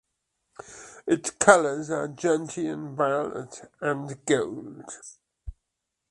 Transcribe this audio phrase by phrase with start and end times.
[1.05, 4.83] Its colors are "gentian violet" and gold.